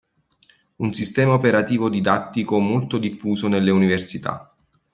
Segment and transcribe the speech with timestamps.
[0.77, 4.51] Un sistema operativo didattico molto diffuso nelle università.